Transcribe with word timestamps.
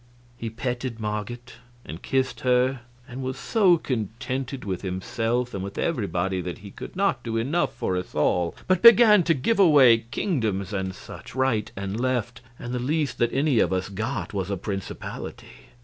He 0.35 0.49
petted 0.49 0.99
Marget 0.99 1.57
and 1.85 2.01
kissed 2.01 2.39
her, 2.39 2.79
and 3.07 3.21
was 3.21 3.37
so 3.37 3.77
contented 3.77 4.65
with 4.65 4.81
himself 4.81 5.53
and 5.53 5.63
with 5.63 5.77
everybody 5.77 6.41
that 6.41 6.57
he 6.57 6.71
could 6.71 6.95
not 6.95 7.21
do 7.21 7.37
enough 7.37 7.75
for 7.75 7.95
us 7.95 8.15
all, 8.15 8.55
but 8.67 8.81
began 8.81 9.21
to 9.21 9.35
give 9.35 9.59
away 9.59 10.05
kingdoms 10.09 10.73
and 10.73 10.95
such 10.95 11.25
things 11.33 11.35
right 11.35 11.71
and 11.75 11.99
left, 11.99 12.41
and 12.57 12.73
the 12.73 12.79
least 12.79 13.19
that 13.19 13.31
any 13.31 13.59
of 13.59 13.71
us 13.71 13.89
got 13.89 14.33
was 14.33 14.49
a 14.49 14.57
principality. 14.57 15.67